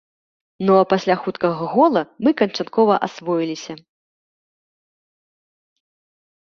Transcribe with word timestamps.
Ну 0.69 0.77
а 0.83 0.87
пасля 0.93 1.15
хуткага 1.25 1.67
гола 1.75 2.01
мы 2.27 2.35
канчаткова 2.43 2.97
асвоіліся. 3.11 3.79